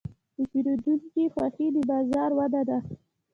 [0.35, 2.77] د پیرودونکي خوښي د بازار وده ده.